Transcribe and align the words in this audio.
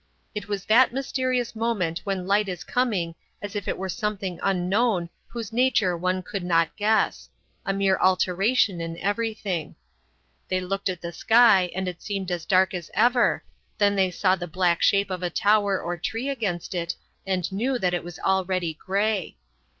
It 0.33 0.47
was 0.47 0.65
that 0.65 0.91
mysterious 0.91 1.55
moment 1.55 1.99
when 2.05 2.25
light 2.25 2.49
is 2.49 2.63
coming 2.63 3.13
as 3.39 3.55
if 3.55 3.67
it 3.67 3.77
were 3.77 3.87
something 3.87 4.39
unknown 4.41 5.11
whose 5.27 5.53
nature 5.53 5.95
one 5.95 6.23
could 6.23 6.41
not 6.43 6.75
guess 6.75 7.29
a 7.67 7.71
mere 7.71 7.99
alteration 7.99 8.81
in 8.81 8.97
everything. 8.97 9.75
They 10.47 10.59
looked 10.59 10.89
at 10.89 11.01
the 11.01 11.13
sky 11.13 11.69
and 11.75 11.87
it 11.87 12.01
seemed 12.01 12.31
as 12.31 12.45
dark 12.47 12.73
as 12.73 12.89
ever; 12.95 13.43
then 13.77 13.95
they 13.95 14.09
saw 14.09 14.35
the 14.35 14.47
black 14.47 14.81
shape 14.81 15.11
of 15.11 15.21
a 15.21 15.29
tower 15.29 15.79
or 15.79 15.97
tree 15.97 16.29
against 16.29 16.73
it 16.73 16.95
and 17.27 17.51
knew 17.51 17.77
that 17.77 17.93
it 17.93 18.03
was 18.03 18.17
already 18.17 18.73
grey. 18.73 19.37